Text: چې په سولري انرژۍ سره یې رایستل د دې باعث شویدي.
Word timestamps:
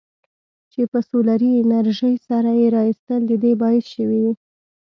چې 0.71 0.81
په 0.91 0.99
سولري 1.09 1.51
انرژۍ 1.61 2.15
سره 2.27 2.49
یې 2.59 2.67
رایستل 2.77 3.21
د 3.27 3.31
دې 3.43 3.51
باعث 3.61 3.85
شویدي. 3.95 4.33